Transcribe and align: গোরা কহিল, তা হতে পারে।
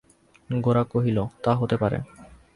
গোরা 0.49 0.83
কহিল, 0.83 1.17
তা 1.43 1.51
হতে 1.55 1.75
পারে। 1.77 1.97